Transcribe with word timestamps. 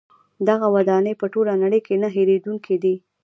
دغه 0.47 0.67
ودانۍ 0.75 1.13
په 1.21 1.25
ټوله 1.33 1.53
نړۍ 1.63 1.79
کې 1.87 1.95
نه 2.03 2.07
هیریدونکې 2.15 2.75
دي. 2.83 2.95